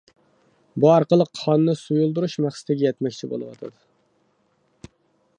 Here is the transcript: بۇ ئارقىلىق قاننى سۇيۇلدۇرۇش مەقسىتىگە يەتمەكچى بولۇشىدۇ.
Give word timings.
بۇ 0.83 0.87
ئارقىلىق 0.91 1.27
قاننى 1.39 1.75
سۇيۇلدۇرۇش 1.81 2.37
مەقسىتىگە 2.45 2.85
يەتمەكچى 2.87 3.29
بولۇشىدۇ. 3.35 3.69